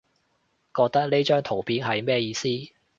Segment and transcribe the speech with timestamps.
[0.73, 2.49] 覺得呢張圖片係咩意思？